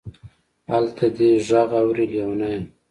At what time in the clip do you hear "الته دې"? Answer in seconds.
0.75-1.29